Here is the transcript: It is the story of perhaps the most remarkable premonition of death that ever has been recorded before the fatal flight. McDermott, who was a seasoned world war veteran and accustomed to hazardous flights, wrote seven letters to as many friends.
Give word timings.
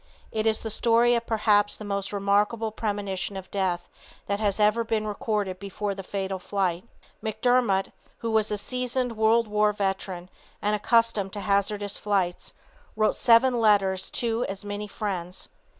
It 0.31 0.47
is 0.47 0.63
the 0.63 0.71
story 0.71 1.13
of 1.13 1.27
perhaps 1.27 1.75
the 1.75 1.85
most 1.85 2.11
remarkable 2.11 2.71
premonition 2.71 3.37
of 3.37 3.51
death 3.51 3.87
that 4.25 4.41
ever 4.59 4.81
has 4.81 4.87
been 4.87 5.05
recorded 5.05 5.59
before 5.59 5.93
the 5.93 6.01
fatal 6.01 6.39
flight. 6.39 6.83
McDermott, 7.23 7.91
who 8.17 8.31
was 8.31 8.49
a 8.49 8.57
seasoned 8.57 9.15
world 9.15 9.47
war 9.47 9.71
veteran 9.73 10.31
and 10.59 10.75
accustomed 10.75 11.33
to 11.33 11.41
hazardous 11.41 11.97
flights, 11.97 12.55
wrote 12.95 13.13
seven 13.13 13.59
letters 13.61 14.09
to 14.09 14.43
as 14.49 14.65
many 14.65 14.87
friends. 14.87 15.49